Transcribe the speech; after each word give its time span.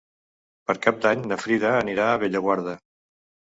Per 0.69 0.75
Cap 0.85 0.97
d'Any 1.03 1.21
na 1.33 1.37
Frida 1.45 1.75
anirà 1.83 2.09
a 2.09 2.19
Bellaguarda. 2.25 2.77